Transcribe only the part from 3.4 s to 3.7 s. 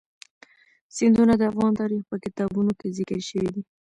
دي.